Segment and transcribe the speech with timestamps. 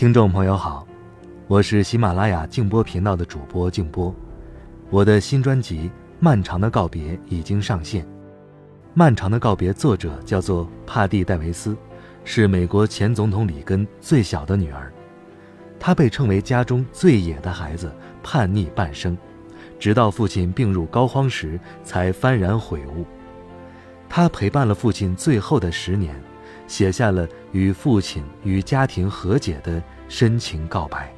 [0.00, 0.86] 听众朋友好，
[1.46, 4.14] 我是喜马拉雅静波频道的主播静波。
[4.88, 5.88] 我的新专辑
[6.18, 8.02] 《漫长的告别》已经上线。
[8.94, 11.76] 《漫长的告别》作者叫做帕蒂·戴维斯，
[12.24, 14.90] 是美国前总统里根最小的女儿。
[15.78, 17.92] 她被称为家中最野的孩子，
[18.22, 19.14] 叛逆半生，
[19.78, 23.04] 直到父亲病入膏肓时才幡然悔悟。
[24.08, 26.18] 她陪伴了父亲最后的十年。
[26.70, 31.12] 写下了与父亲与家庭和解的深情告白，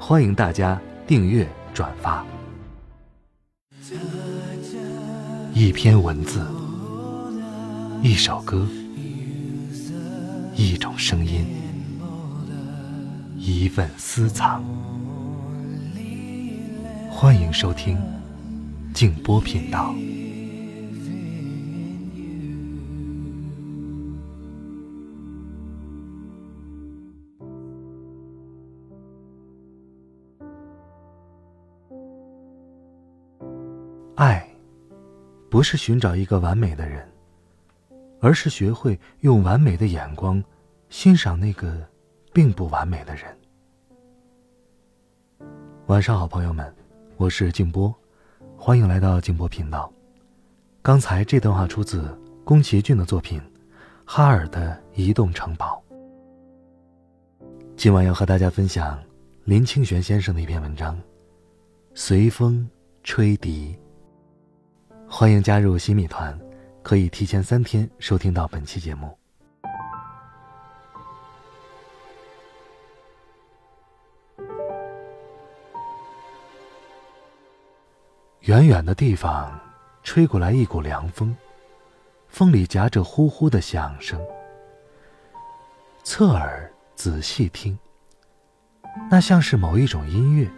[0.00, 2.26] 欢迎大家订阅转发。
[5.54, 6.44] 一篇文字，
[8.02, 8.66] 一首歌，
[10.56, 11.46] 一种声音，
[13.38, 14.60] 一份私藏。
[17.08, 17.96] 欢迎收听
[18.92, 19.94] 静波频道。
[34.16, 34.48] 爱，
[35.50, 37.04] 不是寻找一个完美的人，
[38.20, 40.42] 而是学会用完美的眼光
[40.88, 41.84] 欣赏那个
[42.32, 43.24] 并不完美的人。
[45.86, 46.72] 晚上好，朋友们，
[47.16, 47.92] 我是静波，
[48.56, 49.92] 欢迎来到静波频道。
[50.80, 53.40] 刚才这段话出自宫崎骏的作品
[54.04, 55.82] 《哈尔的移动城堡》。
[57.76, 59.02] 今晚要和大家分享
[59.42, 60.96] 林清玄先生的一篇文章
[61.94, 62.64] 《随风
[63.02, 63.76] 吹笛》。
[65.08, 66.38] 欢迎加入新米团，
[66.82, 69.16] 可以提前三天收听到本期节目。
[78.40, 79.58] 远远的地方，
[80.02, 81.34] 吹过来一股凉风，
[82.28, 84.20] 风里夹着呼呼的响声。
[86.02, 87.78] 侧耳仔细听，
[89.10, 90.50] 那像是某一种音乐。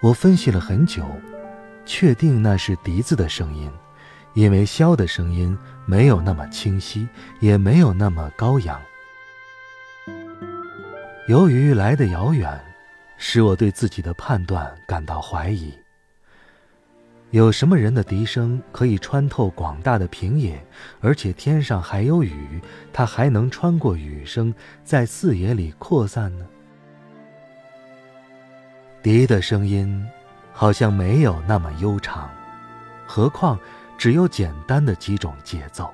[0.00, 1.04] 我分析了很久。
[1.88, 3.72] 确定那是笛子的声音，
[4.34, 7.08] 因为箫的声音没有那么清晰，
[7.40, 8.78] 也没有那么高扬。
[11.28, 12.60] 由于来得遥远，
[13.16, 15.72] 使我对自己的判断感到怀疑。
[17.30, 20.62] 有什么人的笛声可以穿透广大的平野，
[21.00, 22.60] 而且天上还有雨，
[22.92, 26.46] 它还能穿过雨声在四野里扩散呢？
[29.02, 30.06] 笛的声音。
[30.58, 32.28] 好像没有那么悠长，
[33.06, 33.56] 何况
[33.96, 35.88] 只有简单的几种节奏。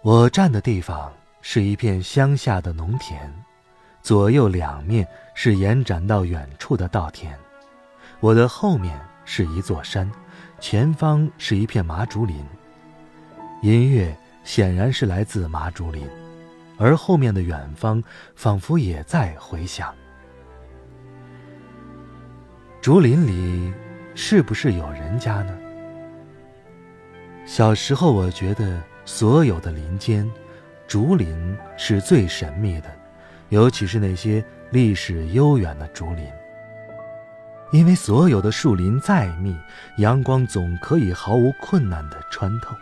[0.00, 3.28] 我站的地方是一片乡下的农田，
[4.02, 7.36] 左右两面是延展到远处的稻田，
[8.20, 10.08] 我的后面是一座山，
[10.60, 12.40] 前方是一片麻竹林。
[13.62, 16.08] 音乐显然是来自麻竹林，
[16.78, 18.00] 而后面的远方
[18.36, 19.92] 仿佛也在回响。
[22.80, 23.70] 竹林里
[24.14, 25.54] 是不是有人家呢？
[27.44, 30.26] 小时候，我觉得所有的林间，
[30.88, 31.28] 竹林
[31.76, 32.90] 是最神秘的，
[33.50, 36.24] 尤其是那些历史悠远的竹林。
[37.70, 39.54] 因为所有的树林再密，
[39.98, 42.74] 阳光总可以毫无困难地穿透，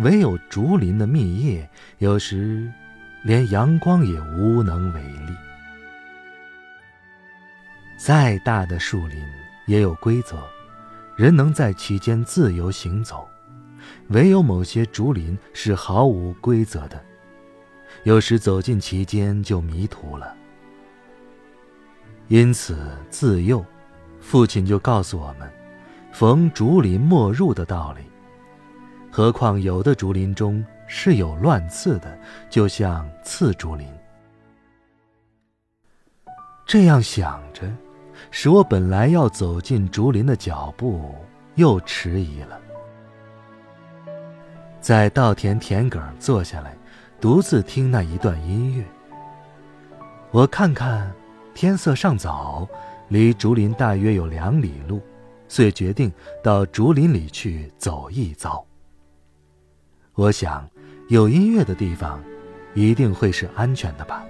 [0.00, 2.70] 唯有竹林的密叶，有时
[3.22, 5.34] 连阳光也无能为力。
[8.04, 9.24] 再大的树林
[9.64, 10.36] 也有规则，
[11.16, 13.26] 人能在其间自由行走，
[14.08, 17.02] 唯有某些竹林是毫无规则的，
[18.02, 20.36] 有时走进其间就迷途了。
[22.28, 22.76] 因此，
[23.08, 23.64] 自幼，
[24.20, 25.50] 父亲就告诉我们，
[26.12, 28.02] 逢竹林莫入的道理。
[29.10, 32.18] 何况有的竹林中是有乱刺的，
[32.50, 33.88] 就像刺竹林。
[36.66, 37.62] 这样想着。
[38.36, 41.14] 使我本来要走进竹林的脚步
[41.54, 42.60] 又迟疑了。
[44.80, 46.76] 在稻田田埂坐下来，
[47.20, 48.84] 独自听那一段音乐。
[50.32, 51.14] 我看看
[51.54, 52.68] 天色尚早，
[53.06, 55.00] 离竹林大约有两里路，
[55.46, 58.66] 遂决定到竹林里去走一遭。
[60.14, 60.68] 我想，
[61.08, 62.20] 有音乐的地方，
[62.74, 64.24] 一定会是安全的吧。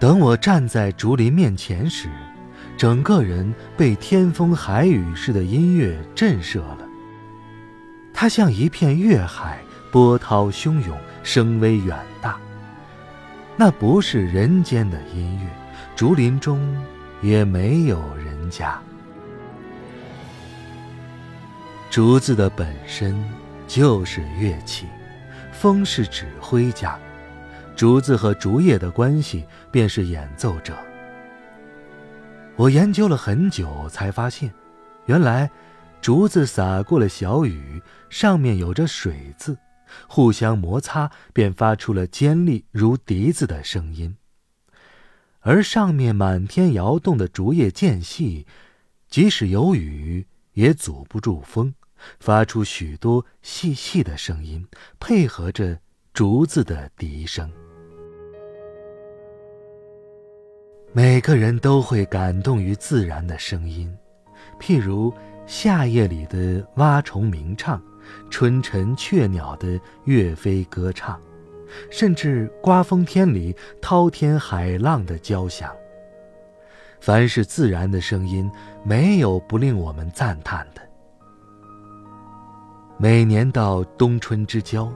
[0.00, 2.08] 等我站在竹林面前时，
[2.76, 6.78] 整个人被天风海雨似的音乐震慑了。
[8.14, 9.58] 它像一片月海，
[9.90, 12.38] 波涛汹涌，声威远大。
[13.56, 15.50] 那不是人间的音乐，
[15.96, 16.60] 竹林中
[17.20, 18.80] 也没有人家。
[21.90, 23.20] 竹子的本身
[23.66, 24.86] 就是乐器，
[25.50, 26.96] 风是指挥家，
[27.78, 30.76] 竹子和竹叶的关系便是演奏者。
[32.56, 34.52] 我研究了很久，才发现，
[35.06, 35.48] 原来，
[36.00, 37.80] 竹子洒过了小雨，
[38.10, 39.56] 上面有着水渍，
[40.08, 44.16] 互相摩擦，便发出了尖利如笛子的声音。
[45.38, 48.44] 而上面满天摇动的竹叶间隙，
[49.08, 51.72] 即使有雨，也阻不住风，
[52.18, 54.66] 发出许多细细的声音，
[54.98, 55.78] 配合着
[56.12, 57.48] 竹子的笛声。
[61.00, 63.88] 每个人都会感动于自然的声音，
[64.58, 65.14] 譬如
[65.46, 67.80] 夏夜里的蛙虫鸣唱，
[68.28, 71.16] 春晨雀鸟的跃飞歌唱，
[71.88, 75.70] 甚至刮风天里滔天海浪的交响。
[76.98, 78.50] 凡是自然的声音，
[78.82, 80.82] 没有不令我们赞叹的。
[82.96, 84.92] 每年到冬春之交，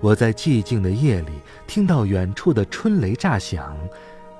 [0.00, 1.32] 我在寂静的夜里
[1.66, 3.74] 听到远处的春雷炸响。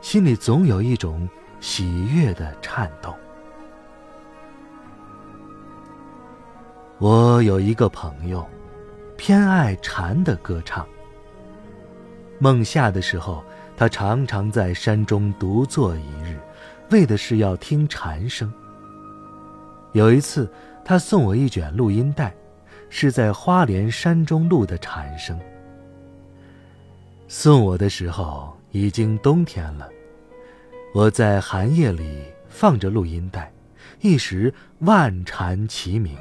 [0.01, 1.29] 心里总有一种
[1.61, 3.15] 喜悦的颤动。
[6.99, 8.47] 我有一个朋友，
[9.17, 10.87] 偏爱蝉的歌唱。
[12.39, 13.45] 梦夏的时候，
[13.77, 16.41] 他常常在山中独坐一日，
[16.91, 18.53] 为的是要听蝉声。
[19.93, 20.51] 有一次，
[20.85, 22.35] 他送我一卷录音带，
[22.89, 25.39] 是在花莲山中录的蝉声。
[27.27, 28.58] 送我的时候。
[28.71, 29.89] 已经冬天了，
[30.95, 33.53] 我在寒夜里放着录音带，
[34.01, 36.17] 一时万蝉齐鸣，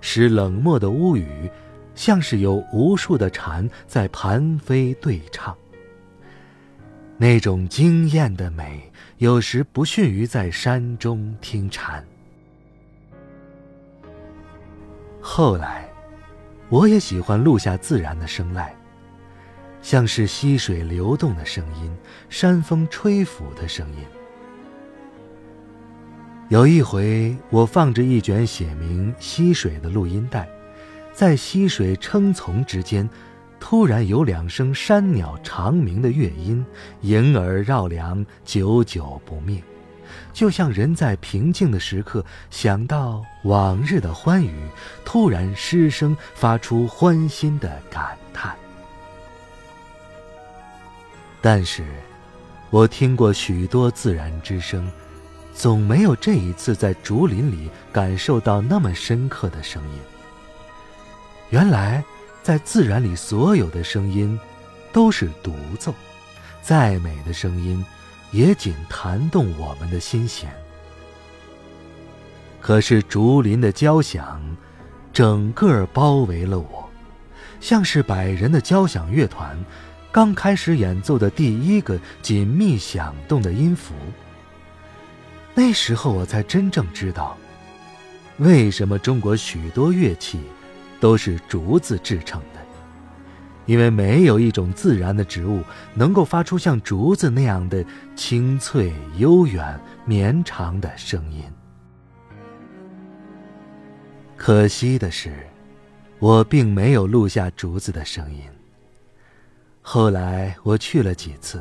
[0.00, 1.50] 使冷漠的屋宇
[1.94, 5.56] 像是有无数的蝉在盘飞对唱。
[7.18, 12.04] 那种惊艳的美，有时不逊于在山中听蝉。
[15.20, 15.88] 后来，
[16.68, 18.68] 我也喜欢录下自然的声籁。
[19.82, 21.92] 像是溪水流动的声音，
[22.30, 23.98] 山风吹拂的声音。
[26.48, 30.48] 有一回，我放着一卷写明溪水的录音带，
[31.12, 33.08] 在溪水称丛之间，
[33.58, 36.64] 突然有两声山鸟长鸣的乐音，
[37.00, 39.62] 萦耳绕梁，久久不灭，
[40.32, 44.54] 就像人在平静的时刻想到往日的欢愉，
[45.04, 48.54] 突然失声发出欢欣的感叹。
[51.42, 51.84] 但是，
[52.70, 54.88] 我听过许多自然之声，
[55.52, 59.98] 总没有这一次在竹林里感受到那么深刻的声音。
[61.50, 62.02] 原来，
[62.44, 64.38] 在自然里所有的声音，
[64.92, 65.92] 都是独奏，
[66.62, 67.84] 再美的声音，
[68.30, 70.48] 也仅弹动我们的心弦。
[72.60, 74.40] 可是竹林的交响，
[75.12, 76.88] 整个包围了我，
[77.60, 79.58] 像是百人的交响乐团。
[80.12, 83.94] 刚开始演奏的第一个紧密响动的音符，
[85.54, 87.34] 那时候我才真正知道，
[88.36, 90.38] 为什么中国许多乐器
[91.00, 92.60] 都是竹子制成的，
[93.64, 95.62] 因为没有一种自然的植物
[95.94, 97.82] 能够发出像竹子那样的
[98.14, 101.42] 清脆、悠远、绵长的声音。
[104.36, 105.46] 可惜的是，
[106.18, 108.42] 我并没有录下竹子的声音。
[109.84, 111.60] 后来我去了几次，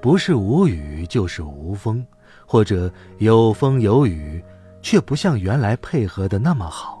[0.00, 2.04] 不是无雨就是无风，
[2.44, 4.42] 或者有风有雨，
[4.82, 7.00] 却不像原来配合的那么好。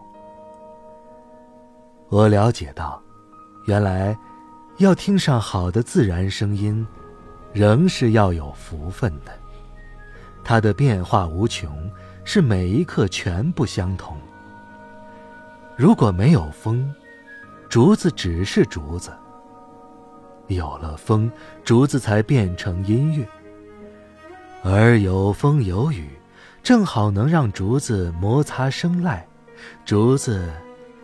[2.08, 3.02] 我了解到，
[3.66, 4.16] 原来
[4.78, 6.86] 要听上好的自然声音，
[7.52, 9.32] 仍是要有福分的。
[10.44, 11.90] 它的变化无穷，
[12.24, 14.16] 是每一刻全不相同。
[15.76, 16.88] 如果没有风，
[17.68, 19.12] 竹子只是竹子。
[20.48, 21.30] 有了风，
[21.64, 23.24] 竹子才变成音乐；
[24.62, 26.08] 而有风有雨，
[26.62, 29.20] 正好能让竹子摩擦声籁，
[29.84, 30.50] 竹子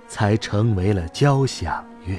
[0.06, 2.18] 才成为了交响乐。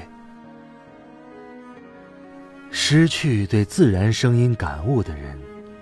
[2.70, 5.38] 失去对自然声音感悟的人，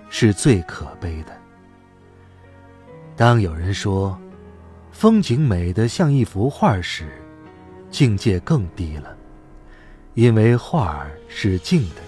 [0.09, 1.37] 是最可悲的。
[3.15, 4.19] 当有人说
[4.91, 7.09] 风景美得像一幅画时，
[7.91, 9.15] 境界更低了。
[10.15, 12.01] 因为画儿是静的，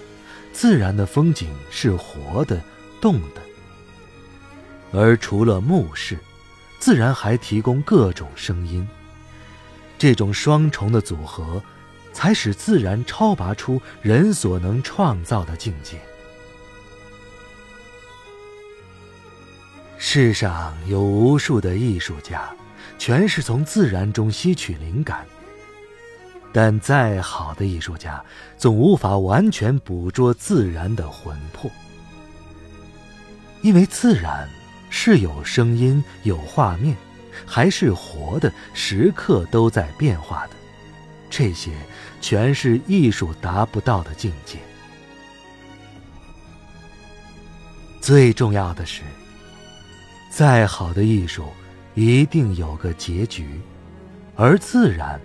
[0.52, 2.60] 自然的风景是活的、
[3.00, 3.40] 动的。
[4.92, 6.18] 而除了目视，
[6.78, 8.86] 自然还提供各种声音。
[9.96, 11.62] 这种双重的组合，
[12.12, 15.98] 才使自然超拔出人所能创造的境界。
[19.96, 22.52] 世上有无数的艺术家，
[22.98, 25.24] 全是从自然中吸取灵感。
[26.52, 28.22] 但再好的艺术家，
[28.58, 31.70] 总无法完全捕捉自然的魂魄，
[33.62, 34.46] 因为自然
[34.90, 36.94] 是有声音、有画面，
[37.46, 40.52] 还是活的，时刻都在变化的。
[41.30, 41.70] 这些
[42.20, 44.58] 全是艺术达不到的境界。
[48.02, 49.00] 最重要的是，
[50.28, 51.46] 再好的艺术，
[51.94, 53.58] 一定有个结局，
[54.36, 55.18] 而自然。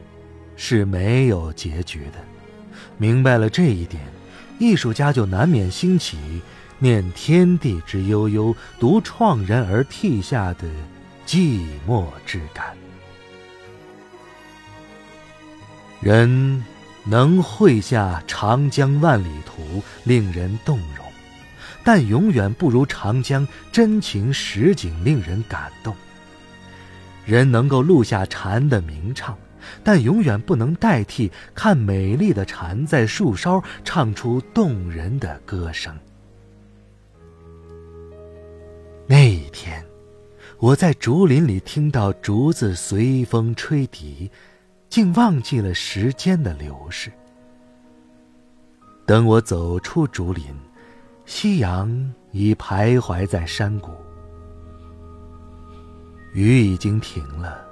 [0.58, 2.20] 是没有结局的。
[2.98, 4.02] 明白了这一点，
[4.60, 6.18] 艺术家就难免兴起
[6.80, 10.68] 念天地之悠悠，独怆然而涕下的
[11.26, 12.76] 寂寞之感。
[16.02, 16.64] 人
[17.04, 21.06] 能绘下长江万里图，令人动容，
[21.84, 25.96] 但永远不如长江真情实景令人感动。
[27.26, 29.38] 人能够录下蝉的鸣唱。
[29.84, 35.98] 但永远不能代替看美丽的蝉在树梢唱出动人的歌声。
[39.08, 39.86] 那一天，
[40.60, 44.30] 我在竹林里听到竹子随风吹笛，
[44.90, 47.12] 竟忘记了时间的流逝。
[49.06, 50.46] 等我走出竹林，
[51.26, 53.92] 夕阳已徘徊在山谷，
[56.34, 57.67] 雨已经停了。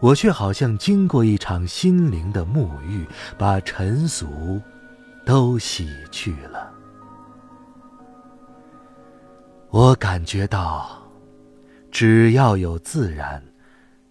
[0.00, 3.06] 我却好像经过一场心灵的沐浴，
[3.38, 4.60] 把尘俗
[5.24, 6.72] 都洗去了。
[9.70, 11.02] 我感觉到，
[11.90, 13.42] 只要有自然，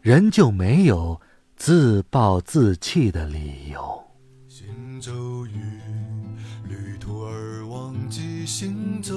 [0.02, 1.20] 人就没有
[1.56, 4.04] 自暴自弃的理由。
[4.50, 5.12] 行走
[5.46, 5.62] 于
[6.68, 9.14] 旅途而忘记行走，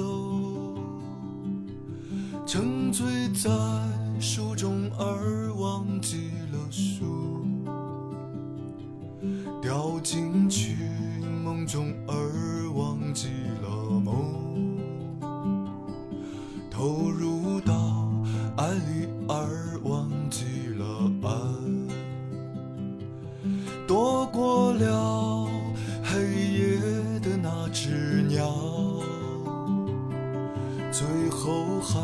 [2.47, 3.49] 沉醉在
[4.21, 6.31] 书中而忘记。
[6.51, 7.45] 了书
[9.61, 10.77] 掉进去
[11.43, 13.27] 梦中而忘记
[13.61, 14.77] 了梦，
[16.71, 17.36] 投入
[31.37, 32.01] 后还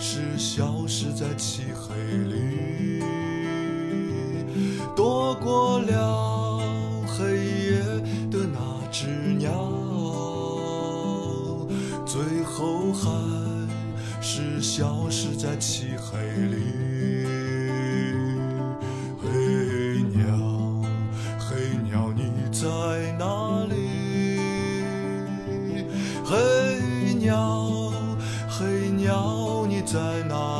[0.00, 3.00] 是消失在漆黑里。
[4.96, 6.60] 躲过了
[7.06, 7.78] 黑夜
[8.30, 8.58] 的那
[8.90, 9.06] 只
[9.38, 9.50] 鸟，
[12.04, 13.08] 最后还
[14.20, 16.18] 是消失在漆黑
[16.48, 16.56] 里。
[19.22, 19.28] 黑
[20.14, 20.26] 鸟，
[21.38, 21.54] 黑
[21.88, 22.66] 鸟，你在
[23.18, 23.74] 哪里？
[26.24, 26.34] 黑
[27.20, 27.75] 鸟，
[29.86, 30.55] 在哪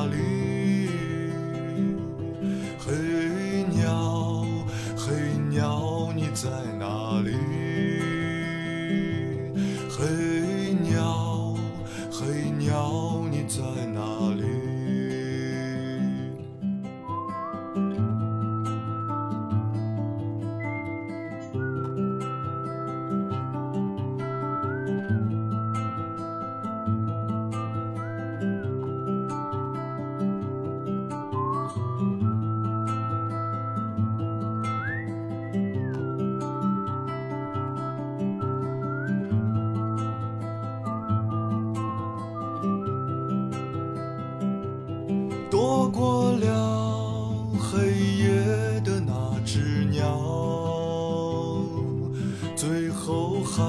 [53.57, 53.65] 还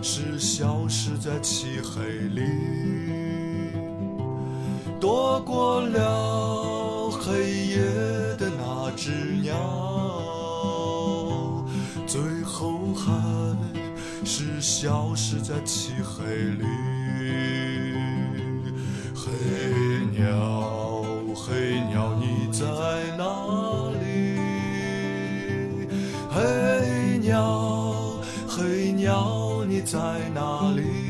[0.00, 2.42] 是消失在漆黑里。
[5.00, 7.78] 躲过了黑夜
[8.38, 9.10] 的那只
[9.42, 9.52] 鸟，
[12.06, 13.12] 最后还
[14.24, 16.64] 是消失在漆黑里。
[19.14, 19.32] 黑
[20.16, 21.02] 鸟。
[21.48, 22.64] 黑鸟，你在
[23.16, 23.22] 哪
[24.00, 24.04] 里？
[26.28, 27.75] 黑鸟，
[29.06, 29.98] 黑鸟，你在
[30.34, 31.05] 哪里？